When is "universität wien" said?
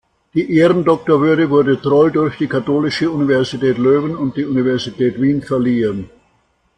4.45-5.43